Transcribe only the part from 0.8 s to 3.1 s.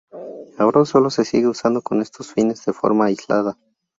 sólo se sigue usando con estos fines de forma